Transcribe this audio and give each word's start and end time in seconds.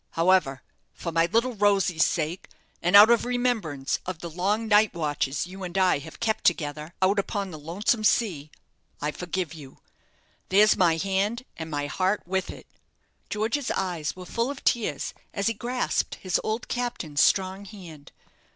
However, 0.13 0.63
for 0.95 1.11
my 1.11 1.27
little 1.31 1.53
Rosy's 1.53 2.03
sake, 2.07 2.49
and 2.81 2.95
out 2.95 3.11
of 3.11 3.23
remembrance 3.23 3.99
of 4.07 4.17
the 4.17 4.31
long 4.31 4.67
night 4.67 4.95
watches 4.95 5.45
you 5.45 5.63
and 5.63 5.77
I 5.77 5.99
have 5.99 6.19
kept 6.19 6.43
together 6.43 6.95
out 7.03 7.19
upon 7.19 7.51
the 7.51 7.59
lonesome 7.59 8.03
sea, 8.03 8.49
I 8.99 9.11
forgive 9.11 9.53
you. 9.53 9.77
There's 10.49 10.75
my 10.75 10.97
hand 10.97 11.45
and 11.55 11.69
my 11.69 11.85
heart 11.85 12.23
with 12.25 12.49
it." 12.49 12.65
George's 13.29 13.69
eyes 13.69 14.15
were 14.15 14.25
full 14.25 14.49
of 14.49 14.63
tears 14.63 15.13
as 15.35 15.45
he 15.45 15.53
grasped 15.53 16.15
his 16.15 16.41
old 16.43 16.67
captain's 16.67 17.21
strong 17.21 17.65
hand. 17.65 18.11